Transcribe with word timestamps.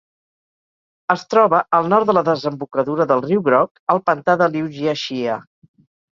Es 1.15 1.25
troba 1.33 1.59
al 1.79 1.89
nord 1.93 2.09
de 2.11 2.15
la 2.19 2.23
desembocadura 2.31 3.07
del 3.13 3.23
riu 3.27 3.45
Groc 3.49 3.83
al 3.97 4.03
pantà 4.09 4.39
de 4.43 4.51
Liujiaxia. 4.57 5.39